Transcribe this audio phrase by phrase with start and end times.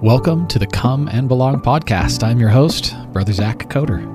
[0.00, 2.22] Welcome to the Come and Belong podcast.
[2.22, 4.06] I'm your host, Brother Zach Coder.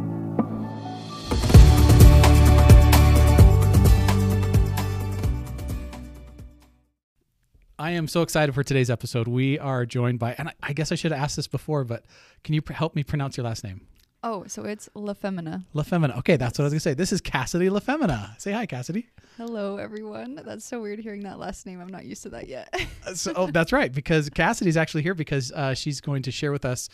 [7.78, 9.28] I am so excited for today's episode.
[9.28, 12.06] We are joined by, and I, guess I should have asked this before, but
[12.44, 13.82] can you help me pronounce your last name?
[14.26, 15.66] Oh, so it's Lafemina.
[15.74, 16.18] La Femina.
[16.20, 16.94] Okay, that's what I was to say.
[16.94, 18.40] This is Cassidy Lafemina.
[18.40, 19.08] Say hi, Cassidy.
[19.36, 20.40] Hello, everyone.
[20.46, 21.82] That's so weird hearing that last name.
[21.82, 22.74] I'm not used to that yet.
[23.06, 26.54] Uh, so, oh, that's right, because Cassidy's actually here because uh, she's going to share
[26.54, 26.88] with us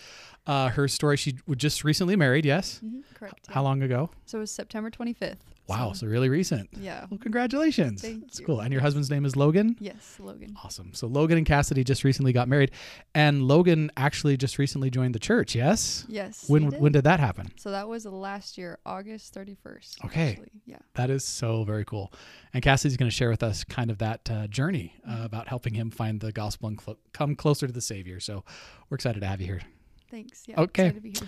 [0.48, 1.18] uh, her story.
[1.18, 2.80] She was just recently married, yes?
[2.84, 3.48] Mhm, Correct.
[3.50, 4.10] How long ago?
[4.26, 5.38] So it was September 25th.
[5.68, 6.68] Wow, So, so really recent.
[6.80, 7.06] yeah.
[7.12, 8.02] Well, congratulations.
[8.02, 8.46] Thank That's you.
[8.48, 8.60] cool.
[8.60, 9.76] And your husband's name is Logan?
[9.80, 10.56] Yes, Logan.
[10.64, 10.96] Awesome.
[10.96, 12.72] So Logan and Cassidy just recently got married,
[13.14, 15.54] and Logan actually just recently joined the church.
[15.54, 16.06] Yes.
[16.10, 16.50] Yes.
[16.50, 16.82] When he did.
[16.82, 17.52] when did that happen?
[17.58, 20.06] So that was last year, August 31st.
[20.06, 20.32] Okay.
[20.32, 20.50] Actually.
[20.66, 20.78] Yeah.
[20.96, 22.12] That is so very cool.
[22.52, 25.76] And Cassidy's going to share with us kind of that uh, journey uh, about helping
[25.76, 28.20] him find the gospel and clo- come closer to the Savior.
[28.20, 28.44] So
[28.90, 29.62] we're excited to have you here.
[30.12, 30.44] Thanks.
[30.48, 30.60] Yeah.
[30.62, 30.88] Okay.
[30.88, 31.28] Excited to be here.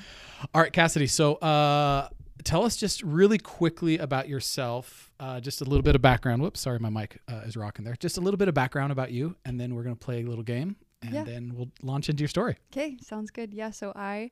[0.54, 1.08] All right, Cassidy.
[1.08, 2.10] So uh,
[2.44, 5.12] tell us just really quickly about yourself.
[5.20, 6.42] Uh, just a little bit of background.
[6.42, 7.96] Whoops, sorry, my mic uh, is rocking there.
[8.00, 10.28] Just a little bit of background about you, and then we're going to play a
[10.28, 11.24] little game, and Yeah.
[11.24, 12.58] then we'll launch into your story.
[12.74, 12.98] Okay.
[13.02, 13.54] Sounds good.
[13.54, 13.70] Yeah.
[13.70, 14.32] So I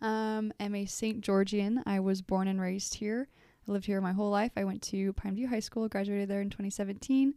[0.00, 1.20] um, am a St.
[1.20, 1.82] Georgian.
[1.86, 3.28] I was born and raised here.
[3.68, 4.52] I lived here my whole life.
[4.56, 7.34] I went to Pine View High School, graduated there in 2017.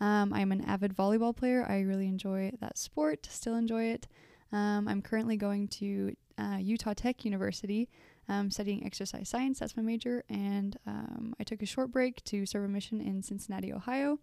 [0.00, 1.66] Um, I'm an avid volleyball player.
[1.68, 4.06] I really enjoy that sport, still enjoy it.
[4.54, 7.88] Um, I'm currently going to uh, Utah Tech University
[8.28, 9.58] um, studying exercise science.
[9.58, 10.24] That's my major.
[10.30, 14.18] And um, I took a short break to serve a mission in Cincinnati, Ohio,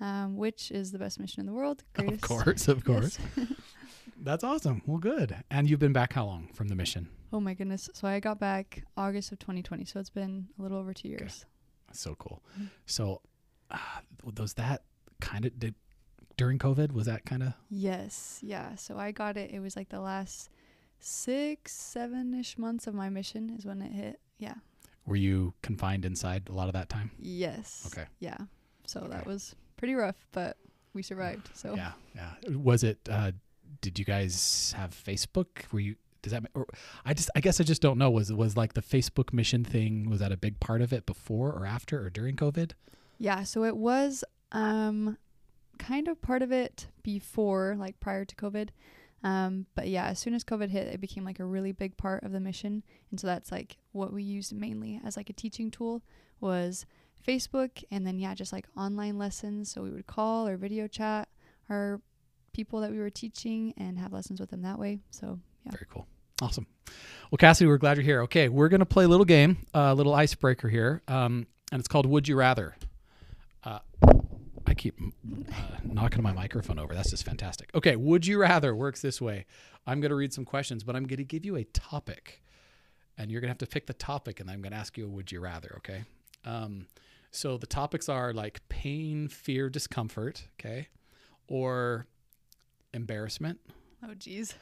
[0.00, 1.84] um, which is the best mission in the world.
[1.98, 3.18] Of course, of course.
[3.36, 3.46] Yes.
[4.22, 4.82] That's awesome.
[4.86, 5.36] Well, good.
[5.50, 7.08] And you've been back how long from the mission?
[7.32, 7.90] Oh my goodness.
[7.92, 9.84] So I got back August of 2020.
[9.84, 11.18] So it's been a little over two Okay.
[11.22, 11.44] years.
[11.88, 12.42] That's so cool.
[12.58, 12.70] Mhm.
[12.86, 13.20] So,
[13.70, 13.78] uh,
[14.38, 14.84] was that
[15.20, 15.74] kind of did
[16.36, 16.92] during COVID?
[16.92, 18.40] Was that kind of Yes.
[18.42, 18.74] Yeah.
[18.76, 19.50] So I got it.
[19.52, 20.50] It was like the last
[21.00, 24.20] six, seven ish months of my mission is when it hit.
[24.38, 24.54] Yeah.
[25.06, 27.10] were you confined inside a lot of that time?
[27.18, 27.84] Yes.
[27.92, 28.06] Okay.
[28.20, 28.36] Yeah.
[28.86, 29.08] So Okay.
[29.10, 30.56] that was pretty rough, but
[30.94, 31.50] we survived.
[31.54, 32.32] So Yeah, yeah.
[32.56, 32.98] Was it?
[33.10, 33.32] Uh,
[33.80, 35.70] did you guys have Facebook?
[35.72, 35.96] Were you?
[36.22, 36.44] Does that?
[36.54, 36.66] Or
[37.04, 38.10] I just, I guess I just don't know.
[38.10, 38.36] Was it?
[38.36, 40.08] was like the Facebook mission thing?
[40.08, 42.72] Was that a big part of it before or after or during COVID?
[43.18, 43.42] yeah.
[43.44, 45.18] So it was um
[45.78, 48.68] kind of part of it before, like prior to COVID.
[49.22, 52.24] Um, but yeah, as soon as COVID hit, it became like a really big part
[52.24, 52.82] of the mission.
[53.10, 56.02] And so that's like what we used mainly as like a teaching tool
[56.40, 56.84] was
[57.26, 59.70] Facebook and then yeah, just like online lessons.
[59.70, 61.28] So we would call or video chat
[61.70, 62.00] our
[62.52, 64.98] people that we were teaching and have lessons with them that way.
[65.10, 65.72] So yeah.
[65.72, 66.06] Very cool.
[66.42, 66.66] Awesome.
[67.30, 68.22] Well, Cassidy, we're glad you're here.
[68.22, 72.06] Okay, we're gonna play a little game, a little icebreaker here, um, and it's called
[72.06, 72.76] Would You Rather.
[73.62, 73.78] Uh,
[74.74, 75.52] I keep uh,
[75.84, 76.94] knocking my microphone over.
[76.94, 77.70] That's just fantastic.
[77.76, 79.46] Okay, Would You Rather works this way.
[79.86, 82.42] I'm gonna read some questions, but I'm gonna give you a topic,
[83.16, 85.30] and you're gonna have to pick the topic, and I'm gonna ask you a Would
[85.30, 85.74] You Rather.
[85.78, 86.02] Okay.
[86.44, 86.86] Um,
[87.30, 90.48] so the topics are like pain, fear, discomfort.
[90.58, 90.88] Okay,
[91.46, 92.06] or
[92.92, 93.60] embarrassment
[94.04, 94.54] Oh geez.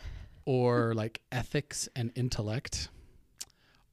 [0.44, 2.90] or like ethics and intellect,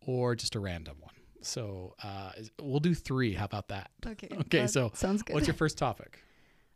[0.06, 1.14] or just a random one.
[1.42, 3.34] So uh, we'll do three.
[3.34, 3.92] How about that?
[4.06, 4.28] Okay.
[4.42, 5.34] Okay, that so sounds good.
[5.34, 6.20] What's your first topic?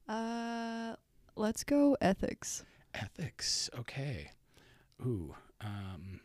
[0.07, 0.96] uh
[1.35, 2.63] let's go ethics.
[2.94, 3.69] Ethics.
[3.79, 4.31] Okay.
[5.02, 5.34] Ooh.
[5.62, 6.19] Um,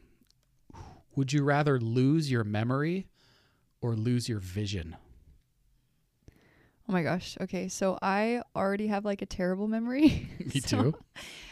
[1.17, 3.07] would you rather lose your memory
[3.81, 4.97] or lose your vision?
[6.89, 7.37] Oh my gosh.
[7.41, 7.69] Okay.
[7.69, 10.29] So I already have like a terrible memory.
[10.55, 10.95] Me So- too.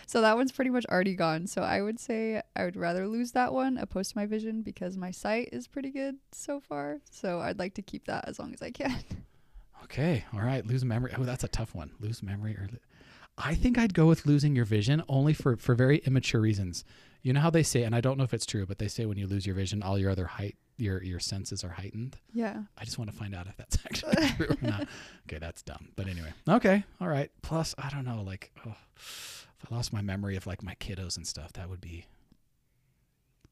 [0.07, 1.47] So that one's pretty much already gone.
[1.49, 4.97] So I would say I would rather lose that one opposed to my vision because
[4.97, 6.99] my sight is pretty good so far.
[7.11, 8.97] So I'd like to keep that as long as I can.
[9.85, 10.25] Okay.
[10.35, 10.67] All right.
[10.67, 11.13] Lose memory.
[11.17, 11.93] Oh, that's a tough one.
[12.01, 12.67] Lose memory or.
[12.73, 12.79] Lo-
[13.39, 16.83] I think I'd go with losing your vision only for for very immature reasons.
[17.23, 19.07] You know how they say, and I don't know if it's true, but they say
[19.07, 22.17] when you lose your vision, all your other height, your your senses are heightened.
[22.33, 22.63] Yeah.
[22.77, 24.89] I just want to find out if that's actually true or not.
[25.29, 25.91] Okay, that's dumb.
[25.95, 27.31] But anyway, okay, all right.
[27.43, 28.75] Plus, I don't know, like, oh,
[29.63, 32.07] if I lost my memory of like my kiddos and stuff, that would be,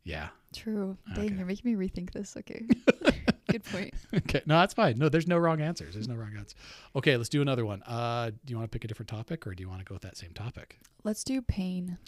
[0.05, 0.29] yeah.
[0.55, 0.97] True.
[1.15, 1.35] Dang, Okay.
[1.37, 2.37] you're making me rethink this.
[2.37, 2.65] Okay.
[3.51, 3.95] good point.
[4.15, 4.99] Okay, no, that's fine.
[4.99, 5.95] No, there's no wrong answers.
[5.95, 6.55] There's no wrong answers.
[6.95, 7.83] Okay, let's do another one.
[7.85, 9.95] Uh, do you want to pick a different topic, or do you want to go
[9.95, 10.79] with that same topic?
[11.05, 11.99] Let's do pain.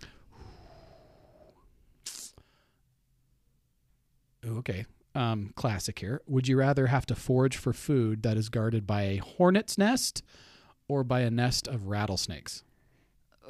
[4.47, 4.85] Okay.
[5.15, 6.21] Um, classic here.
[6.27, 10.23] Would you rather have to forage for food that is guarded by a hornet's nest
[10.89, 12.63] or by a nest of rattlesnakes?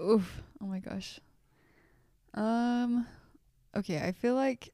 [0.01, 0.43] Oof.
[0.61, 1.21] Oh my gosh.
[2.35, 3.07] Um
[3.77, 4.73] okay, I feel like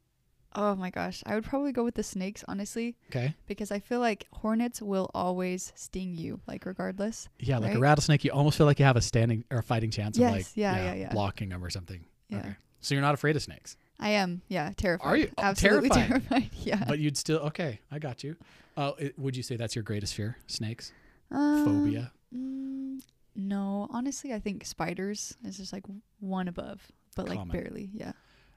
[0.55, 3.35] oh my gosh, I would probably go with the snakes honestly Okay.
[3.47, 7.29] because I feel like hornets will always sting you like regardless.
[7.39, 9.91] Yeah, like a rattlesnake, you almost feel like you have a standing or a fighting
[9.91, 11.13] chance Yes, of like yeah, yeah, yeah.
[11.13, 12.05] blocking them or something.
[12.29, 12.39] Yeah.
[12.39, 12.57] Okay.
[12.81, 14.43] So you're not afraid of snakes, I am.
[14.49, 15.07] Yeah, terrified.
[15.09, 15.31] Are you?
[15.39, 16.29] Oh, Absolutely terrified.
[16.29, 16.51] terrified.
[16.65, 16.85] Yeah.
[16.89, 17.79] but you'd still okay.
[17.93, 18.37] I got you.
[18.77, 20.37] Uh, it, would you say that's your greatest fear?
[20.49, 20.93] Snakes,
[21.31, 22.11] Um, phobia.
[22.37, 23.01] Mm,
[23.35, 25.85] no, honestly, I think spiders is just like
[26.21, 26.87] one above,
[27.17, 27.91] but like barely.
[27.93, 28.13] Yeah.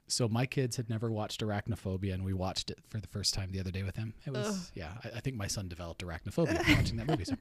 [0.08, 3.52] So my kids had never watched Arachnophobia, and we watched it for the first time
[3.52, 4.14] the other day with him.
[4.26, 4.72] It was Ugh.
[4.76, 4.92] yeah.
[5.04, 7.26] I, I think my son developed arachnophobia watching that movie.
[7.26, 7.36] So.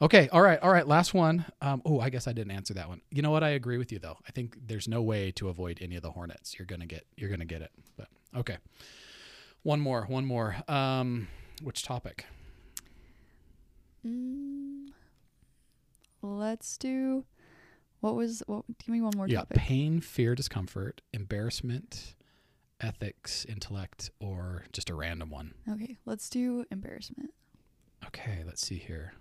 [0.00, 0.86] Okay, all right, all right.
[0.86, 1.44] Last one.
[1.60, 3.02] Um, oh, I guess I didn't answer that one.
[3.12, 3.44] You know what?
[3.44, 4.16] I agree with you though.
[4.26, 6.58] I think there's no way to avoid any of the hornets.
[6.58, 7.70] You're gonna get you're gonna get it.
[7.96, 8.56] But okay,
[9.62, 10.56] one more, one more.
[10.66, 11.28] Um,
[11.62, 12.26] which topic?
[14.04, 14.81] Mm,
[16.22, 17.24] let's do.
[18.00, 18.42] What was?
[18.46, 18.64] What?
[18.78, 19.56] Give me one more yeah, topic.
[19.58, 22.14] pain, fear, discomfort, embarrassment,
[22.80, 25.54] ethics, intellect, or just a random one.
[25.68, 27.30] Okay, let's do embarrassment.
[28.06, 29.14] Okay, let's see here.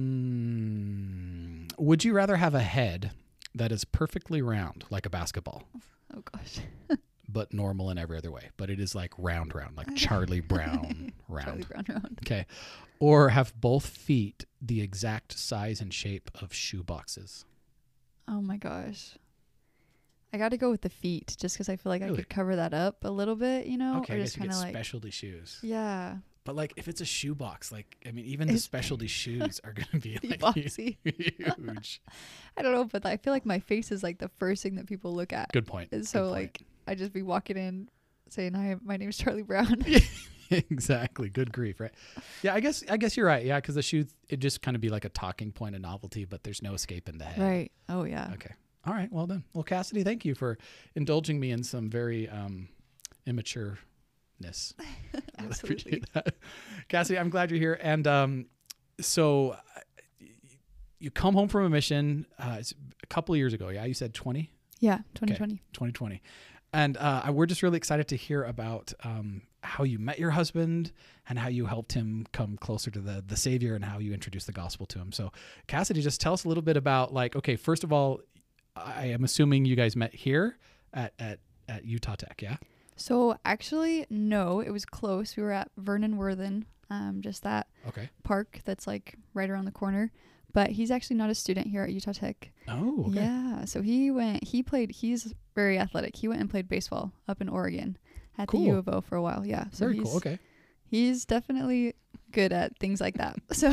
[0.00, 1.66] Hmm.
[1.78, 3.12] Would you rather have a head
[3.54, 5.64] that is perfectly round, like a basketball,
[6.14, 6.58] Oh gosh.
[7.32, 11.12] but normal in every other way, but it is like round, round, like Charlie Brown
[11.28, 11.46] round?
[11.46, 12.18] Charlie Brown round.
[12.24, 12.46] Okay.
[12.98, 17.44] Or have both feet the exact size and shape of shoe boxes?
[18.28, 19.16] Oh my gosh.
[20.32, 22.56] I got to go with the feet just because I feel like I could cover
[22.56, 24.52] that up a little bit, you know, okay, or I just guess you get kind
[24.52, 25.58] of like specialty shoes.
[25.62, 29.08] yeah, But like, if it's a shoe box, like I mean, even the It's- specialty
[29.08, 30.98] shoes are going to be like boxy.
[31.02, 32.00] huge.
[32.56, 34.86] I don't know, but I feel like my face is like the first thing that
[34.86, 35.50] people look at.
[35.52, 35.88] Good point.
[35.90, 36.32] And good so point.
[36.32, 37.88] like I just be walking in
[38.28, 39.84] saying hi, my name's Charlie Brown.
[40.50, 41.28] exactly.
[41.28, 41.92] Good grief, right?
[42.42, 43.44] Yeah, I guess I guess you're right.
[43.44, 46.24] Yeah, because the shoe it just kind of be like a talking point of novelty,
[46.24, 47.42] but there's no escaping the head.
[47.42, 47.72] right.
[47.88, 48.30] Oh yeah.
[48.34, 48.54] Okay.
[48.86, 49.12] All right.
[49.12, 49.44] Well done.
[49.52, 50.56] Well, Cassidy, thank you for
[50.94, 52.68] indulging me in some very um,
[53.26, 53.76] immatureness.
[54.74, 56.34] I really appreciate that.
[56.88, 57.78] Cassidy, I'm glad you're here.
[57.82, 58.46] And um,
[59.00, 59.56] so uh,
[60.98, 62.72] you come home from a mission uh, it's
[63.02, 63.68] a couple of years ago.
[63.68, 64.50] Yeah, you said 20,
[64.80, 65.56] Yeah, 2020.
[65.72, 66.22] 2020.
[66.72, 70.92] And uh, we're just really excited to hear about um, how you met your husband
[71.28, 74.46] and how you helped him come closer to the, the Savior and how you introduced
[74.46, 75.10] the gospel to him.
[75.12, 75.32] So,
[75.66, 78.20] Cassidy, just tell us a little bit about, like, okay, first of all,
[78.76, 80.58] I am assuming you guys met here
[80.94, 82.56] at, at, at Utah Tech, yeah?
[82.96, 85.36] So actually, no, it was close.
[85.36, 88.10] We were at Vernon Worthen, um, just that Okay.
[88.22, 90.12] park that's like right around the corner.
[90.52, 92.50] But he's actually not a student here at Utah Tech.
[92.68, 93.16] Oh, okay.
[93.20, 93.64] Yeah.
[93.66, 94.44] So he went.
[94.44, 94.90] He played.
[94.90, 96.16] He's very athletic.
[96.16, 97.96] He went and played baseball up in Oregon
[98.38, 98.60] at Cool.
[98.60, 99.46] the U of O for a while.
[99.46, 99.64] Yeah.
[99.72, 100.16] So Very he's, cool.
[100.16, 100.38] Okay.
[100.86, 101.94] He's definitely
[102.32, 103.36] good at things like that.
[103.52, 103.70] So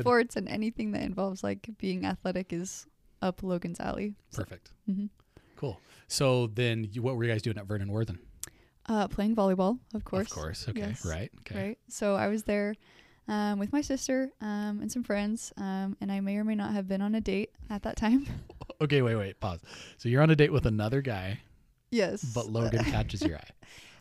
[0.00, 2.86] sports and anything that involves like being athletic is
[3.20, 4.14] up Logan's alley.
[4.30, 4.72] So, Perfect.
[4.88, 5.10] mhm.
[5.56, 5.80] Cool.
[6.08, 8.18] So then, you, what were you guys doing at Vernon Worthen?
[8.86, 10.26] Uh, playing volleyball, of course.
[10.28, 10.68] Of course.
[10.68, 10.80] Okay.
[10.80, 11.04] Yes.
[11.06, 11.30] Right.
[11.40, 11.68] Okay.
[11.68, 11.78] Right.
[11.88, 12.74] So I was there
[13.28, 16.72] um, with my sister um, and some friends, um, and I may or may not
[16.72, 18.26] have been on a date at that time.
[18.80, 19.02] Okay.
[19.02, 19.14] Wait.
[19.14, 19.38] Wait.
[19.38, 19.60] Pause.
[19.98, 21.38] So you're on a date with another guy,
[21.90, 22.22] yes.
[22.34, 23.50] but Logan catches your eye.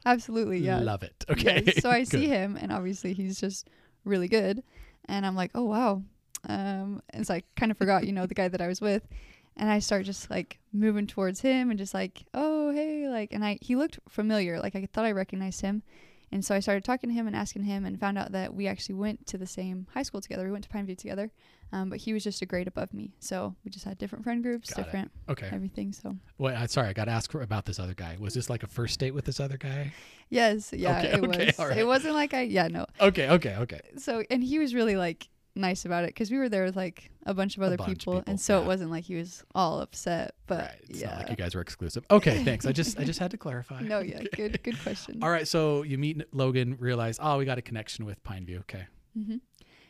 [0.06, 0.58] Absolutely.
[0.58, 0.80] Yeah.
[0.80, 1.24] Love it.
[1.30, 1.64] Okay.
[1.66, 1.82] Yes.
[1.82, 3.70] So I see him, and obviously he's just
[4.04, 4.64] really good.
[5.06, 6.02] And I'm like, oh wow.
[6.50, 9.08] Um, and so I kind of forgot, you know, the guy that I was with,
[9.56, 13.46] and I start just like moving towards him and just like, oh hey, like, and
[13.46, 15.84] I he looked familiar, like I thought I recognized him,
[16.34, 18.68] and so I started talking to him and asking him, and found out that we
[18.68, 20.46] actually went to the same high school together.
[20.46, 21.32] We went to Pineview together,
[21.72, 24.42] um, but he was just a grade above me, so we just had different friend
[24.44, 24.84] groups, Got it.
[24.86, 25.50] different Okay.
[25.52, 25.94] everything.
[25.94, 26.56] So Wait.
[26.56, 26.88] I, sorry.
[26.90, 28.18] I got to ask about this other guy.
[28.20, 29.94] Was this like a first date with this other guy?
[30.30, 31.60] yes, yeah, Okay, it okay, was.
[31.60, 31.78] right.
[31.78, 33.30] It wasn't like I, yeah, no, Okay.
[33.30, 33.56] Okay.
[33.60, 33.82] Okay.
[33.98, 37.12] so and he was really like nice about it because we were there with like
[37.26, 38.64] a bunch of other bunch of people, people, and so yeah.
[38.64, 40.80] it wasn't like he was all upset but right.
[40.90, 42.06] It's yeah not like you guys were exclusive.
[42.10, 42.44] Okay.
[42.44, 42.66] Thanks.
[42.66, 43.82] I just I just had to clarify.
[43.82, 45.48] no yeah good good question All right.
[45.48, 48.62] So you meet Logan, realize, oh, we got a connection with Pineview.
[48.62, 48.88] Okay.
[49.14, 49.38] hmm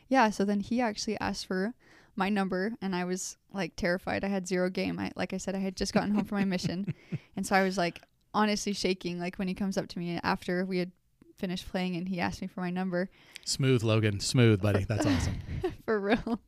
[0.08, 1.74] yeah so then he actually asked for
[2.16, 5.54] my number and i was like terrified i had zero game i like i said
[5.54, 6.94] i had just gotten home from my mission
[7.36, 8.00] and so i was like
[8.32, 10.92] honestly shaking like when he comes up to me after we had
[11.44, 13.10] finished playing and he asked me for my number
[13.44, 14.20] Smooth, Logan.
[14.20, 14.84] Smooth, buddy.
[14.88, 15.38] That's awesome.
[15.84, 16.40] for real.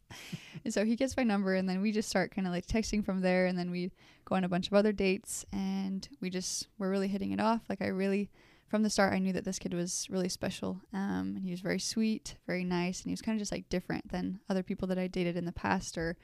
[0.64, 3.04] and so he gets my number, and then we just start kind of like texting
[3.04, 3.90] from there, and then we
[4.24, 7.60] go on a bunch of other dates, and we just we're really hitting it off.
[7.68, 8.30] Like I really,
[8.68, 11.60] from the start, I knew that this kid was really special, um, and he was
[11.60, 14.88] very sweet, very nice, and he was kind of just like different than other people
[14.88, 16.16] that I dated in the past or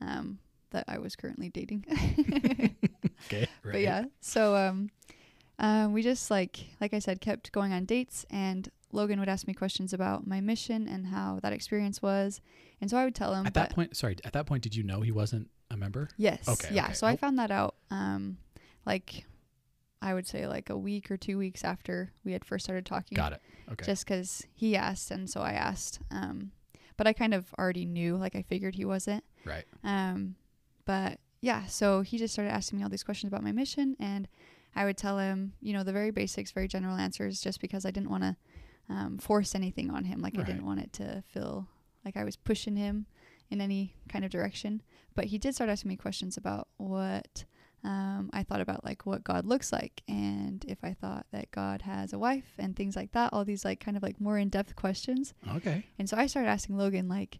[0.00, 0.38] um,
[0.70, 1.84] that I was currently dating.
[3.26, 3.46] Okay.
[3.62, 3.72] Right.
[3.72, 4.88] But yeah, so um,
[5.60, 9.46] um, we just like like I said, kept going on dates, and Logan would ask
[9.46, 12.40] me questions about my mission and how that experience was,
[12.80, 13.46] and so I would tell him.
[13.46, 14.16] At that point, sorry.
[14.24, 16.08] At that point, did you know he wasn't a member?
[16.16, 16.86] yes, Okay, yeah.
[16.86, 16.94] okay.
[16.94, 17.16] So I Oh.
[17.16, 18.38] found that out, um,
[18.84, 19.26] like
[20.02, 23.14] I would say like a week or two weeks after we had first started talking.
[23.16, 23.42] Got it.
[23.70, 23.84] Okay.
[23.86, 26.00] Just because he asked, and so I asked.
[26.10, 26.50] Um,
[26.96, 29.24] but I kind of already knew, like I figured he wasn't.
[29.44, 29.64] Right.
[29.84, 30.34] Um,
[30.86, 34.26] but yeah, so he just started asking me all these questions about my mission, and
[34.74, 37.90] I would tell him, you know, the very basics, very general answers, just because I
[37.90, 38.36] didn't want to
[38.88, 40.20] um, force anything on him.
[40.20, 41.68] Like I didn't want it to feel
[42.04, 43.06] like I was pushing him
[43.50, 44.82] in any kind of direction.
[45.14, 47.44] But he did start asking me questions about what
[47.82, 51.82] um, I thought about, like what God looks like, and if I thought that God
[51.82, 53.32] has a wife, and things like that.
[53.32, 55.34] All these like kind of like more in depth questions.
[55.56, 55.84] Okay.
[55.98, 57.38] And so I started asking Logan, like,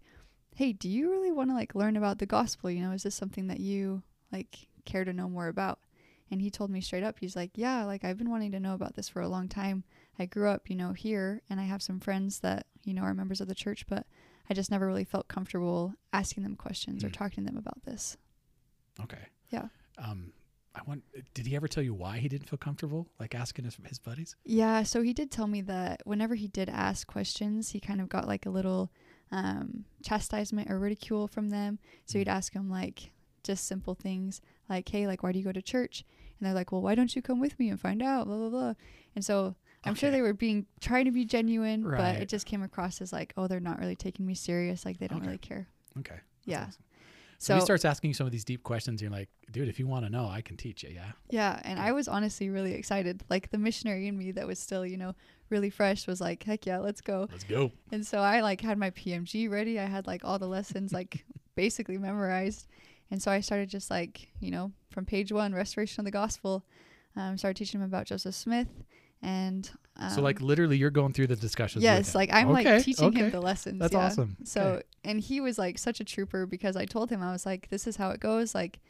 [0.55, 2.71] hey, do you really want to like learn about the gospel?
[2.71, 5.79] You know, is this something that you like care to know more about?
[6.31, 8.75] And he told me straight up, he's like, yeah, like I've been wanting to know
[8.75, 9.83] about this for a long time.
[10.19, 13.15] I grew up, you know, here and I have some friends that, you know, are
[13.15, 14.07] members of the church, but
[14.49, 17.13] I just never really felt comfortable asking them questions or Mm.
[17.15, 18.17] talking to them about this.
[19.01, 19.27] Okay.
[19.51, 19.69] Yeah.
[19.99, 20.33] Um,
[20.75, 21.03] I want.
[21.35, 24.37] Did he ever tell you why he didn't feel comfortable, like asking his, his buddies?
[24.45, 28.09] Yeah, so he did tell me that whenever he did ask questions, he kind of
[28.09, 28.93] got like a little
[29.33, 31.81] um, chastisement or ridicule from them.
[32.07, 32.33] So he'd Mm.
[32.35, 33.11] ask him like
[33.43, 34.41] just simple things
[34.71, 36.05] like, "Hey, like, why do you go to church?"
[36.39, 38.49] And they're like, "Well, why don't you come with me and find out?" Blah blah
[38.49, 38.75] blah.
[39.15, 42.63] And so I'm sure they were being trying to be genuine, but it just came
[42.63, 44.85] across as like, "Oh, they're not really taking me serious.
[44.85, 45.27] Like, they don't Okay.
[45.27, 46.15] really care." Okay.
[46.15, 46.63] That's Yeah.
[46.69, 46.85] awesome.
[47.39, 49.01] So, So he starts asking some of these deep questions.
[49.01, 50.91] You're like, dude, if you want to know, I can teach you.
[50.91, 51.13] Yeah.
[51.31, 53.25] Yeah, and I was honestly really excited.
[53.31, 55.15] Like the missionary in me that was still, you know,
[55.49, 57.73] really fresh was like, "Heck yeah, let's go." Let's go.
[57.93, 59.81] And so I like had my PMG ready.
[59.81, 61.25] I had like all the lessons like
[61.55, 62.67] basically memorized.
[63.11, 66.65] And so I started just like, you know, from page one, restoration of the gospel,
[67.17, 68.69] um, started teaching him about Joseph Smith.
[69.23, 71.83] And um, so like literally, you're going through the discussions.
[71.83, 73.19] yes, like I'm Okay, like teaching okay.
[73.19, 73.79] him the lessons.
[73.81, 74.07] That's yeah.
[74.07, 74.37] awesome.
[74.45, 74.83] So, Okay.
[75.05, 77.87] and he was like such a trooper because I told him, I was like, this
[77.87, 78.55] is how it goes.
[78.55, 78.81] Like,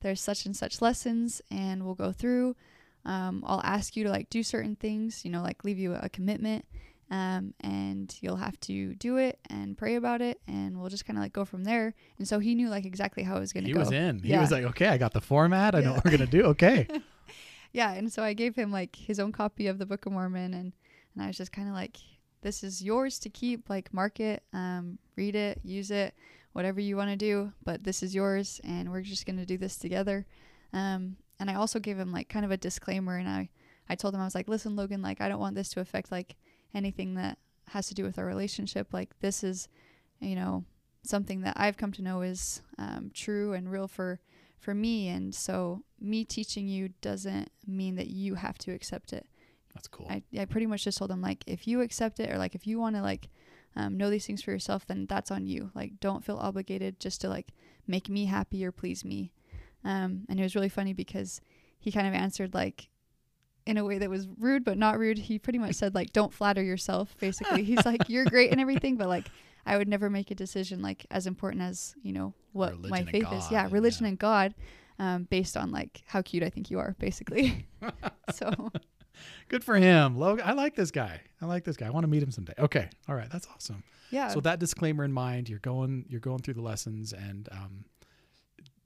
[0.00, 2.56] there's such and such lessons, and we'll go through.
[3.04, 6.08] Um, I'll ask you to like do certain things, you know, like leave you a
[6.08, 6.66] commitment.
[7.10, 11.18] Um, and you'll have to do it and pray about it, and we'll just kind
[11.18, 11.92] of like go from there.
[12.18, 13.78] And so he knew like exactly how it was going to go.
[13.80, 14.20] he was in.
[14.20, 14.40] He Yeah.
[14.40, 15.74] was like, okay, I got the format.
[15.74, 16.44] I know what we're gonna do.
[16.44, 16.86] Okay.
[17.72, 20.54] yeah and so i gave him like his own copy of the book of mormon
[20.54, 20.72] and
[21.14, 21.96] and i was just kind of like
[22.42, 26.12] this is yours to keep like mark it um, read it use it
[26.52, 29.56] whatever you want to do but this is yours and we're just going to do
[29.56, 30.26] this together
[30.72, 33.48] um, and i also gave him like kind of a disclaimer and i
[33.88, 36.10] i told him i was like listen logan like i don't want this to affect
[36.10, 36.34] like
[36.74, 39.68] anything that has to do with our relationship like this is
[40.20, 40.64] you know
[41.02, 44.20] something that i've come to know is um, true and real for
[44.60, 45.08] for me.
[45.08, 49.26] And so me teaching you doesn't mean that you have to accept it.
[49.74, 50.06] That's cool.
[50.08, 52.66] I, I pretty much just told him like if you accept it or like if
[52.66, 53.28] you want to like
[53.76, 55.70] um, know these things for yourself then that's on you.
[55.74, 57.48] Like don't feel obligated just to like
[57.86, 59.32] make me happy or please me.
[59.84, 61.40] Um, and it was really funny because
[61.78, 62.88] he kind of answered like
[63.70, 66.32] in a way that was rude but not rude he pretty much said like don't
[66.32, 69.28] flatter yourself basically he's like you're great and everything but like
[69.64, 73.04] i would never make a decision like as important as you know what Religion my
[73.04, 74.08] faith is yeah religion yeah.
[74.08, 74.54] and god
[74.98, 77.66] um, based on like how cute i think you are basically
[78.34, 78.70] so
[79.48, 80.46] Good for him, Logan.
[80.46, 81.20] I like this guy.
[81.40, 81.86] I like this guy.
[81.86, 82.54] I want to meet him someday.
[82.58, 82.88] Okay.
[83.08, 83.28] All right.
[83.30, 83.82] That's awesome.
[84.10, 87.84] yeah So that disclaimer in mind, you're going you're going through the lessons and um,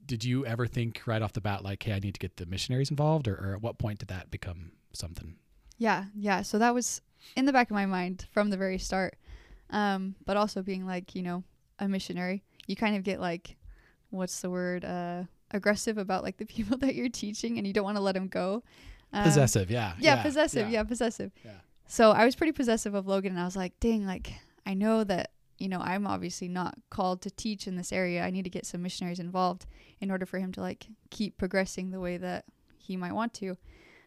[0.05, 2.45] did you ever think right off the bat like, hey, I need to get the
[2.45, 5.35] missionaries involved, or, or at what point did that become something?
[5.77, 6.41] Yeah, yeah.
[6.41, 7.01] So that was
[7.35, 9.17] in the back of my mind from the very start.
[9.71, 11.43] Um, but also being like, you know,
[11.79, 13.57] a missionary, you kind of get like,
[14.11, 14.85] what's the word?
[14.85, 18.13] Uh, aggressive about like the people that you're teaching, and you don't want to let
[18.15, 18.63] them go.
[19.13, 20.69] Um, Possessive, yeah, Yeah, possessive.
[20.69, 20.83] Yeah.
[20.83, 21.31] possessive.
[21.43, 21.51] Yeah.
[21.87, 24.33] So I was pretty possessive of Logan, and I was like, dang, like
[24.65, 28.23] I know that you know I'm obviously not called to teach in this area.
[28.23, 29.65] I need to get some missionaries involved
[29.99, 32.45] in order for him to like keep progressing the way that
[32.77, 33.57] he might want to.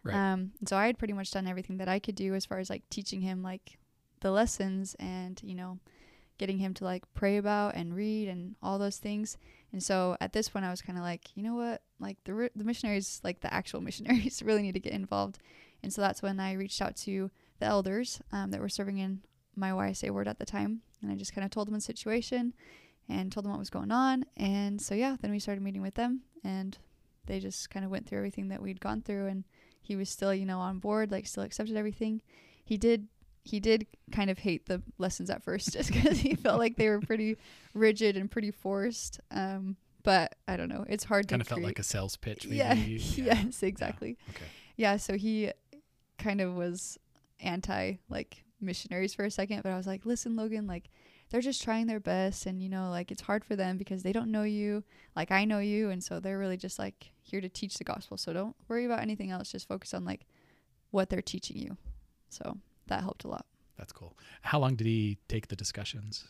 [0.02, 0.14] Right.
[0.14, 2.70] Um, so I had pretty much done everything that I could do as far as
[2.70, 3.78] like teaching him like
[4.20, 5.78] the lessons and you know
[6.38, 9.36] getting him to like pray about and read and all those things.
[9.72, 12.32] And so at this point, I was kind of like, you know what, like the
[12.32, 15.38] ri- the missionaries, like the actual missionaries, really need to get involved.
[15.82, 19.20] And so that's when I reached out to the elders um, that were serving in
[19.58, 22.54] my YSA ward at the time, and I just kind of told them the situation
[23.08, 24.24] and told them what was going on.
[24.36, 26.76] And so yeah, then we started meeting with them, and
[27.26, 29.44] they just kind of went through everything that we'd gone through, and
[29.80, 32.22] he was still, you know, on board, like still accepted everything.
[32.64, 33.08] He did
[33.44, 36.88] he did kind of hate the lessons at first just because he felt like they
[36.88, 37.38] were pretty
[37.72, 39.20] rigid and pretty forced.
[39.30, 40.84] Um, but I don't know.
[40.88, 42.46] It's hard Kind to kind of felt like a sales pitch.
[42.46, 42.56] Maybe.
[42.56, 43.24] yeah, Yeah.
[43.44, 44.16] yes, exactly.
[44.30, 44.44] Okay.
[44.76, 45.50] Yeah, so he
[46.18, 46.98] kind of was
[47.40, 50.90] anti like missionaries for a second, but I was like, listen, Logan, like
[51.30, 54.12] they're just trying their best and you know, like it's hard for them because they
[54.12, 54.84] don't know you
[55.14, 58.16] like I know you and so they're really just like here to teach the gospel.
[58.16, 60.26] So don't worry about anything else, just focus on like
[60.90, 61.76] what they're teaching you.
[62.30, 63.46] So that helped a lot.
[63.76, 64.16] That's cool.
[64.42, 66.26] How long did he take the discussions?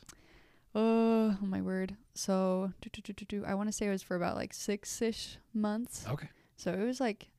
[0.75, 1.97] Oh, oh my word.
[2.15, 3.45] So do, do, do, do, do.
[3.47, 6.05] I want to say it was for about like six ish months.
[6.09, 6.29] Okay.
[6.57, 7.31] So it was like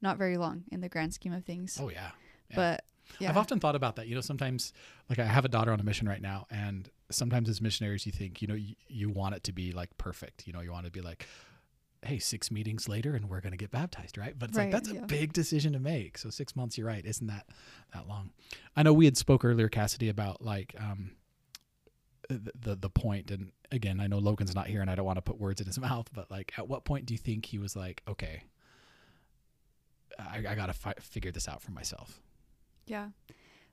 [0.00, 1.78] not very long in the grand scheme of things.
[1.80, 2.10] Oh yeah.
[2.50, 2.56] yeah.
[2.56, 2.84] But
[3.18, 3.30] yeah.
[3.30, 4.06] I've often thought about that.
[4.06, 4.72] You know, sometimes
[5.08, 8.12] like I have a daughter on a mission right now, and sometimes as missionaries, you
[8.12, 10.46] think you know you, you want it to be like perfect.
[10.46, 11.26] You know, you want to be like,
[12.04, 14.38] hey, six meetings later, and we're going to get baptized, right?
[14.38, 15.02] But it's Right, like that's yeah.
[15.02, 16.16] a big decision to make.
[16.18, 17.46] So six months, you're right, isn't that
[17.92, 18.30] that long?
[18.76, 21.12] I know we had spoke earlier, Cassidy, about like um
[22.28, 25.16] the the, the point, and again, I know Logan's not here, and I don't want
[25.16, 27.58] to put words in his mouth, but like, at what point do you think he
[27.58, 28.42] was like, okay,
[30.18, 32.20] I, I got to fi- figure this out for myself?
[32.88, 33.08] Yeah.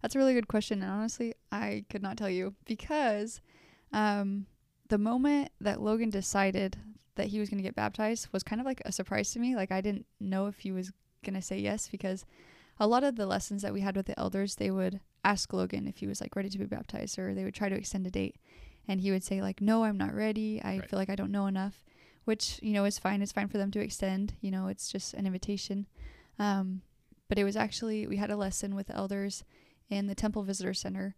[0.02, 0.82] That's a really good question.
[0.84, 3.42] And honestly, I could not tell you because
[3.92, 4.46] um,
[4.90, 6.78] the moment that Logan decided
[7.16, 9.56] that he was going to get baptized was kind of like a surprise to me.
[9.56, 10.92] Like, I didn't know if he was
[11.24, 12.26] going to say yes because
[12.80, 15.88] a lot of the lessons that we had with the elders, they would ask Logan
[15.88, 18.12] if he was like ready to be baptized or they would try to extend a
[18.12, 18.36] date.
[18.88, 20.62] And he would say, like, no, I'm not ready.
[20.64, 20.90] I Right.
[20.90, 21.84] feel like I don't know enough,
[22.26, 23.24] which, you know, is fine.
[23.24, 24.36] It's fine for them to extend.
[24.42, 25.88] You know, it's just an invitation.
[26.38, 26.82] Um,
[27.27, 29.44] but it was actually we had a lesson with elders
[29.89, 31.15] in the temple visitor center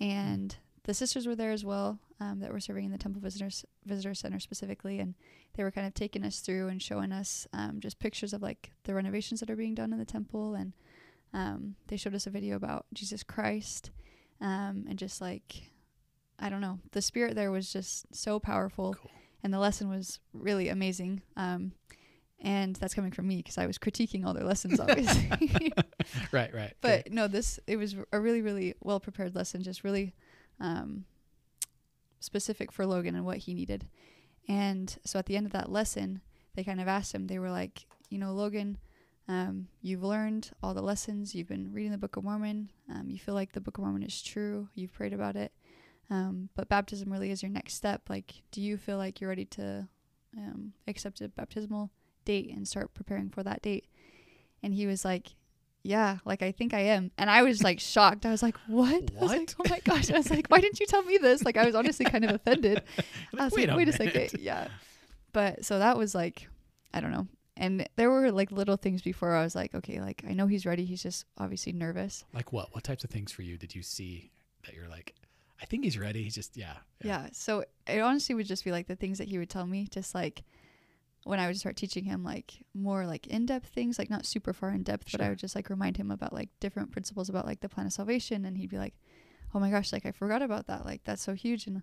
[0.00, 3.64] and the sisters were there as well um, that were serving in the temple visitors
[3.84, 5.14] visitor center specifically and
[5.54, 8.72] they were kind of taking us through and showing us um, just pictures of like
[8.84, 10.72] the renovations that are being done in the temple and
[11.34, 13.90] um, they showed us a video about jesus christ
[14.40, 15.70] um, and just like
[16.38, 19.10] i don't know the spirit there was just so powerful Cool.
[19.42, 21.72] and the lesson was really amazing um,
[22.40, 25.30] and that's coming from me because I was critiquing all their lessons, obviously.
[26.32, 26.74] right, right.
[26.80, 30.14] but no, this it was a really, really well prepared lesson, just really
[30.60, 31.04] um,
[32.20, 33.88] specific for Logan and what he needed.
[34.48, 36.20] And so at the end of that lesson,
[36.54, 37.26] they kind of asked him.
[37.26, 38.78] They were like, you know, Logan,
[39.28, 41.34] um, you've learned all the lessons.
[41.34, 42.70] You've been reading the Book of Mormon.
[42.88, 44.68] Um, you feel like the Book of Mormon is true.
[44.74, 45.52] You've prayed about it.
[46.08, 48.02] Um, but baptism really is your next step.
[48.08, 49.88] Like, do you feel like you're ready to
[50.36, 51.90] um, accept a baptismal
[52.26, 53.86] date and start preparing for that date?
[54.62, 55.34] And he was like,
[55.82, 57.12] yeah, like I think I am.
[57.16, 58.26] And I was like shocked.
[58.26, 58.92] I was like, what?
[59.16, 59.54] I was like, What?
[59.60, 60.10] oh my gosh.
[60.10, 61.44] I was like, why didn't you tell me this?
[61.44, 62.82] Like, I was honestly kind of offended.
[63.38, 64.30] I was wait like, a wait a minute.
[64.30, 64.40] second.
[64.42, 64.68] Yeah.
[65.32, 66.48] But so that was like,
[66.92, 67.28] I don't know.
[67.56, 70.66] And there were like little things before I was like, okay, like I know he's
[70.66, 70.84] ready.
[70.84, 72.24] He's just obviously nervous.
[72.34, 72.74] Like what?
[72.74, 74.30] What types of things for you did you see
[74.64, 75.14] that you're like,
[75.62, 76.22] I think he's ready.
[76.24, 76.74] He's just yeah.
[77.02, 77.28] Yeah.
[77.32, 80.14] So it honestly would just be like the things that he would tell me, just
[80.14, 80.42] like
[81.26, 84.52] when I would start teaching him like more like in depth things, like not super
[84.52, 87.46] far in depth, but I would just like remind him about like different principles about
[87.46, 88.44] like the plan of salvation.
[88.44, 88.94] And he'd be like,
[89.54, 90.84] oh my gosh, like I forgot about that.
[90.84, 91.66] Like that's so huge.
[91.66, 91.82] And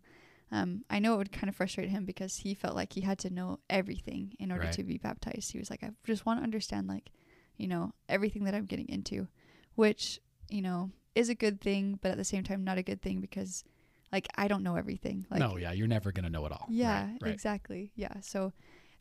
[0.52, 3.20] um, I know it would kind of frustrate him because he felt like he had
[3.20, 4.74] to know everything in order Right.
[4.74, 5.52] to be baptized.
[5.52, 7.12] He was like, I just want to understand like,
[7.58, 9.28] you know, everything that I'm getting into,
[9.76, 13.02] which, you know, is a good thing, but at the same time, not a good
[13.02, 13.64] thing because
[14.12, 15.26] like I don't know everything.
[15.30, 16.66] Like, no, yeah, you're never gonna know it all.
[16.70, 17.34] yeah, Right, right.
[17.34, 17.92] exactly.
[17.96, 18.14] Yeah.
[18.22, 18.54] So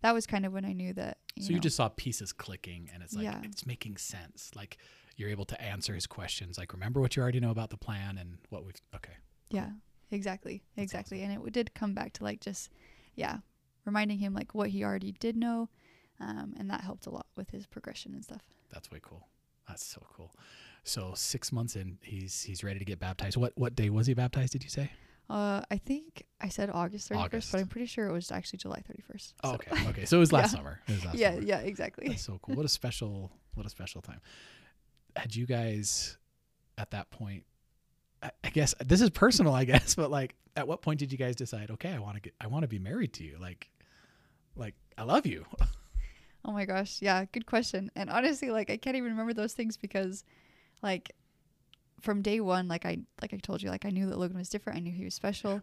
[0.03, 1.19] that was kind of when I knew that.
[1.37, 3.41] You So you just saw pieces clicking, and it's like Yeah.
[3.45, 4.51] it's making sense.
[4.55, 4.79] Like
[5.17, 6.59] you're able to answer his questions.
[6.59, 8.81] Like remember what you already know about the plan and what we've.
[8.95, 9.13] Okay.
[9.51, 9.71] Yeah,
[10.11, 11.23] exactly, That's exactly.
[11.23, 12.71] And it did come back to like just,
[13.15, 13.39] yeah,
[13.85, 15.69] reminding him like what he already did know,
[16.21, 18.43] um, and that helped a lot with his progression and stuff.
[18.71, 19.27] That's way cool.
[19.69, 20.35] That's so cool.
[20.85, 23.37] So six months in, he's he's ready to get baptized.
[23.37, 24.53] What what day was he baptized?
[24.53, 24.91] Did you say?
[25.31, 27.53] Uh, I think I said August thirty first, August.
[27.53, 29.35] but I'm pretty sure it was actually July thirty first.
[29.43, 30.05] Oh, okay, okay.
[30.05, 30.59] So it was last Yeah.
[30.59, 30.81] summer.
[30.89, 31.43] It was last Yeah, summer.
[31.43, 32.09] yeah, exactly.
[32.09, 32.57] That's so cool.
[32.57, 34.21] What a special what a special time.
[35.17, 36.19] Had you guys
[36.79, 37.45] at that point?
[38.23, 41.19] I, I guess this is personal, I guess, but like, at what point did you
[41.19, 41.71] guys decide?
[41.71, 43.37] Okay, I want to get, I want to be married to you.
[43.41, 43.71] Like,
[44.57, 45.47] like I love you.
[46.45, 47.01] Oh my gosh.
[47.01, 47.93] Yeah, good question.
[47.95, 50.25] And honestly, like I can't even remember those things because
[50.83, 51.13] like
[52.03, 54.49] from day 1, like I like I told you, like I knew that Logan was
[54.51, 54.77] different.
[54.79, 55.63] I knew he was special.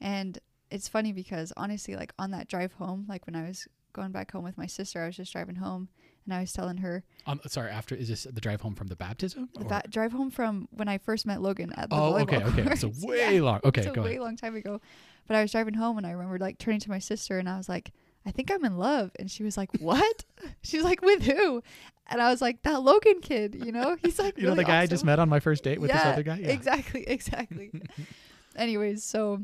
[0.00, 0.38] And
[0.70, 4.32] it's funny because honestly, like on that drive home, like when I was going back
[4.32, 5.88] home with my sister, I was just driving home
[6.24, 7.70] and I was telling her Um, sorry.
[7.70, 9.50] After is this the drive home from the baptism?
[9.58, 12.74] the ba- drive home from when I first met Logan at the oh, okay, okay.
[12.76, 13.04] So courts.
[13.04, 13.42] way Yeah.
[13.42, 13.60] long.
[13.62, 14.22] Okay, it's a go way ahead.
[14.22, 14.80] long time ago.
[15.28, 17.56] But I was driving home and I remember like turning to my sister and I
[17.56, 17.92] was like,
[18.26, 19.10] I think I'm in love.
[19.18, 20.24] And she was like, What?
[20.62, 21.62] She's like, With who?
[22.08, 23.96] And I was like, That Logan kid, you know?
[24.02, 26.04] He's like, You know the guy I just met on my first date with this
[26.04, 26.38] other guy.
[26.38, 26.48] Yeah.
[26.48, 27.70] Exactly, exactly.
[28.56, 29.42] Anyways, so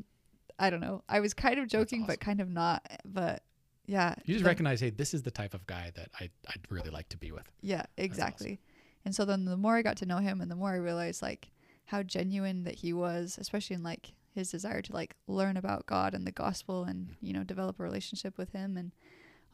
[0.59, 1.03] I don't know.
[1.09, 2.07] I was kind of joking, awesome.
[2.07, 2.87] but kind of not.
[3.05, 3.43] But
[3.87, 4.15] yeah.
[4.25, 6.91] You just the- recognize, hey, this is the type of guy that I I'd really
[6.91, 7.51] like to be with.
[7.63, 8.61] Yeah, exactly.
[9.05, 11.23] And so then the more I got to know him and the more I realized
[11.23, 11.51] like
[11.87, 16.15] how genuine that he was, especially in like his desire to like learn about God
[16.15, 17.27] and the gospel and, mm-hmm.
[17.27, 18.93] you know, develop a relationship with him and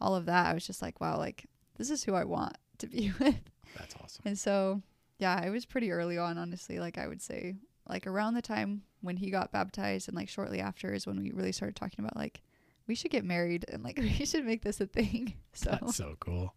[0.01, 1.47] all of that, I was just like, wow, like
[1.79, 3.41] this is who I want to be with.
[3.77, 4.23] That's awesome.
[4.25, 4.83] And so,
[5.19, 6.79] yeah, it was pretty early on, honestly.
[6.79, 7.57] Like I would say
[7.89, 11.31] like around the time when he got baptized and like shortly after is when we
[11.31, 12.43] really started talking about like
[12.87, 15.35] we should get married and like we should make this a thing.
[15.53, 16.55] So That's so cool.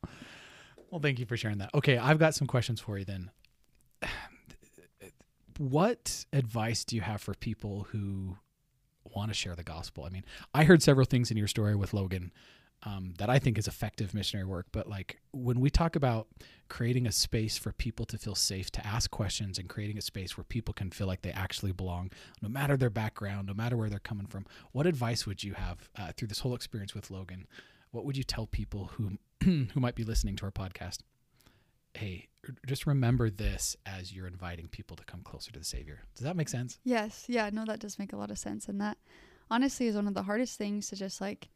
[0.89, 1.69] Well, thank you for sharing that.
[1.75, 3.29] Okay, I've got some questions for you then.
[5.57, 8.37] What advice do you have for people who
[9.03, 10.05] want to share the gospel?
[10.05, 12.31] I mean, I heard several things in your story with Logan
[12.83, 14.67] um, that I think is effective missionary work.
[14.71, 16.27] But like when we talk about
[16.69, 20.37] creating a space for people to feel safe to ask questions and creating a space
[20.37, 22.11] where people can feel like they actually belong,
[22.41, 25.89] no matter their background, no matter where they're coming from, what advice would you have
[25.97, 27.47] uh, through this whole experience with Logan?
[27.91, 30.99] What would you tell people who who might be listening to our podcast?
[31.93, 32.27] Hey,
[32.67, 36.03] just remember this as you're inviting people to come closer to the Savior.
[36.15, 36.77] Does that make sense?
[36.83, 38.97] Yes, yeah, no, that does make a lot of sense, and that
[39.49, 41.49] honestly is one of the hardest things to just like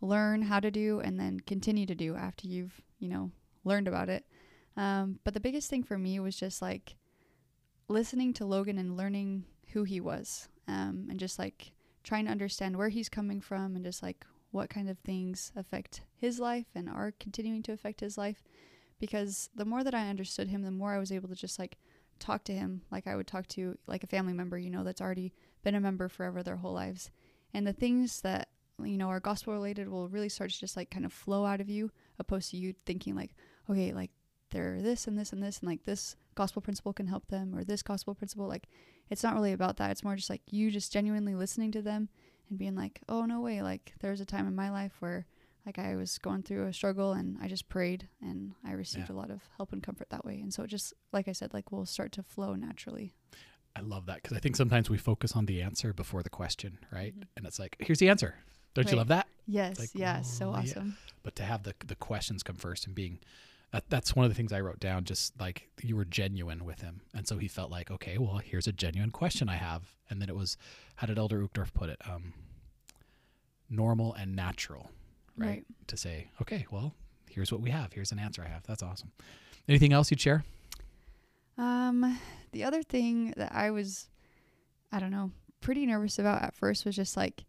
[0.00, 3.30] learn how to do and then continue to do after you've you know
[3.64, 4.24] learned about it.
[4.76, 6.94] Um, but the biggest thing for me was just like
[7.88, 11.72] listening to Logan and learning who he was, um, and just like
[12.04, 16.02] trying to understand where he's coming from and just like what kind of things affect
[16.16, 18.42] his life and are continuing to affect his life
[18.98, 21.78] because the more that I understood him, the more I was able to just like
[22.18, 25.00] talk to him like I would talk to like a family member, you know, that's
[25.00, 25.32] already
[25.62, 27.10] been a member forever their whole lives.
[27.54, 28.47] And the things that,
[28.84, 31.60] you know, are gospel related will really start to just like kind of flow out
[31.60, 33.30] of you, opposed to you thinking like,
[33.70, 34.10] okay, like
[34.50, 37.64] they're this and this and this, and like this gospel principle can help them, or
[37.64, 38.46] this gospel principle.
[38.48, 38.68] Like,
[39.10, 39.90] it's not really about that.
[39.90, 42.08] It's more just like you just genuinely listening to them
[42.48, 43.60] and being like, oh, no way.
[43.62, 45.26] Like, there was a time in my life where
[45.66, 49.16] like I was going through a struggle and I just prayed and I received Yeah.
[49.16, 50.40] a lot of help and comfort that way.
[50.40, 53.12] And so it just, like I said, like will start to flow naturally.
[53.76, 56.78] I love that because I think sometimes we focus on the answer before the question,
[56.90, 57.14] right?
[57.18, 57.24] Mhm.
[57.36, 58.36] And it's like, here's the answer.
[58.82, 59.26] Don't you love that?
[59.46, 59.78] Yes.
[59.78, 60.22] Like, yeah.
[60.22, 60.58] So oh, yeah.
[60.58, 60.96] awesome.
[61.22, 63.18] But to have the the questions come first and being
[63.72, 65.04] that, that's one of the things I wrote down.
[65.04, 68.66] Just like you were genuine with him, and so he felt like, okay, well, here's
[68.66, 70.56] a genuine question I have, and then it was,
[70.96, 72.00] how did Elder Uchtdorf put it?
[72.08, 72.34] Um,
[73.70, 74.90] normal and natural,
[75.36, 75.48] right?
[75.48, 75.64] Right.
[75.88, 76.94] To say, okay, well,
[77.28, 77.92] here's what we have.
[77.92, 78.62] Here's an answer I have.
[78.66, 79.12] That's awesome.
[79.68, 80.44] Anything else you'd share?
[81.58, 82.18] Um,
[82.52, 84.08] the other thing that I was,
[84.92, 87.44] I don't know, pretty nervous about at first was just like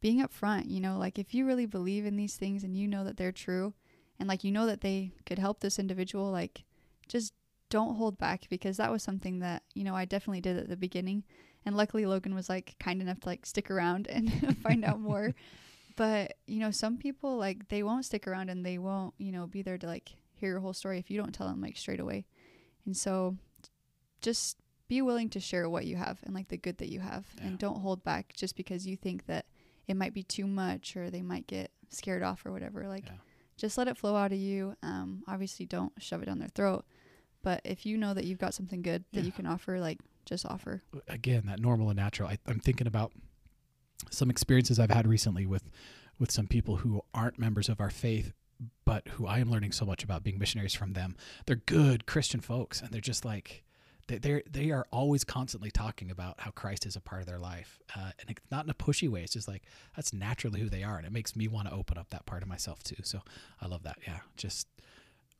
[0.00, 3.04] being upfront, you know, like if you really believe in these things and you know
[3.04, 3.74] that they're true
[4.18, 6.64] and like you know that they could help this individual, like
[7.08, 7.32] just
[7.70, 10.76] don't hold back because that was something that, you know, I definitely did at the
[10.76, 11.24] beginning.
[11.66, 15.34] And luckily Logan was like kind enough to like stick around and find out more.
[15.96, 19.48] But, you know, some people like they won't stick around and they won't, you know,
[19.48, 21.98] be there to like hear your whole story if you don't tell them like straight
[21.98, 22.24] away.
[22.86, 23.36] And so
[24.20, 27.26] just be willing to share what you have and like the good that you have
[27.38, 27.48] Yeah.
[27.48, 29.46] and don't hold back just because you think that
[29.88, 33.12] it might be too much or they might get scared off or whatever like Yeah.
[33.56, 36.84] just let it flow out of you um obviously don't shove it down their throat
[37.42, 39.26] but if you know that you've got something good that Yeah.
[39.26, 43.12] you can offer like just offer again that normal and natural I, i'm thinking about
[44.10, 45.70] some experiences i've had recently with
[46.18, 48.32] with some people who aren't members of our faith
[48.84, 52.40] but who i am learning so much about being missionaries from them they're good christian
[52.40, 53.64] folks and they're just like
[54.08, 58.10] they they're, always constantly talking about how christ is a part of their life uh,
[58.20, 59.62] and it's not in a pushy way it's just like
[59.94, 62.42] that's naturally who they are and it makes me want to open up that part
[62.42, 63.20] of myself too so
[63.62, 64.66] i love that yeah just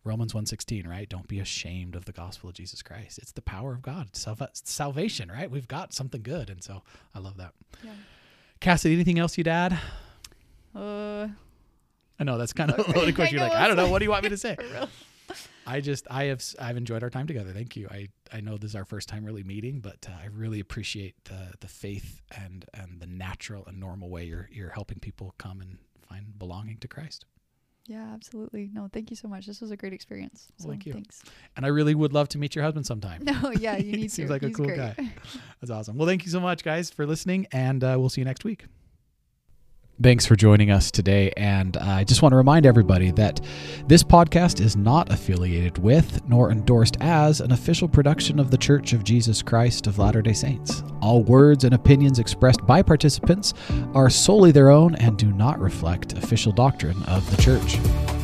[0.05, 1.07] Romans 1:16, right?
[1.09, 3.19] Don't be ashamed of the gospel of Jesus Christ.
[3.19, 5.51] It's the power of God, Salva- salvation, right?
[5.51, 6.83] We've got something good, and so
[7.15, 7.53] I love that.
[7.85, 7.91] yeah
[8.61, 9.79] Cassidy, anything else you'd add?
[10.75, 11.29] uh
[12.21, 13.39] I know that's kind of a loaded question.
[13.39, 13.89] You're like, I don't know.
[13.91, 14.57] What do you want me to say?
[15.67, 17.53] I just, I have, I've enjoyed our time together.
[17.53, 17.89] Thank you.
[17.91, 21.15] I, I know this is our first time really meeting, but uh, I really appreciate
[21.25, 25.61] the the faith and and the natural and normal way you're you're helping people come
[25.61, 27.27] and find belonging to Christ.
[27.87, 30.93] yeah absolutely no thank you so much this was a great experience Well, thank you.
[30.93, 31.23] thanks
[31.57, 33.21] And I really would love to meet your husband sometime.
[33.25, 33.97] no yeah you need to.
[33.97, 34.79] He need seems to like a cool great.
[34.97, 35.13] guy.
[35.61, 35.97] That's awesome.
[35.99, 38.65] Well, thank you so much, guys, for listening, and uh, we'll see you next week.
[40.01, 41.33] Thanks for joining us today.
[41.37, 43.41] And I just want to remind everybody that
[43.89, 48.93] this podcast is not affiliated with nor endorsed as an official production of the Church
[48.93, 50.85] of Jesus Christ of Latter day Saints.
[51.01, 53.55] All words and opinions expressed by participants
[53.93, 58.18] are solely their own and do not reflect official doctrine of the Church.